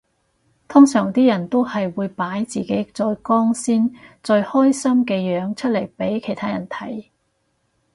[0.67, 3.91] 通常啲人都係會擺自己最光鮮
[4.23, 7.05] 最開心嘅樣出嚟俾其他人睇